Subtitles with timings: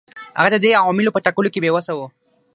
[0.37, 1.99] هغه د دې عواملو په ټاکلو کې بې وسه و.